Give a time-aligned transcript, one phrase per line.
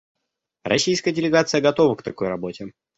[0.63, 2.71] Российская делегация готова к такой работе.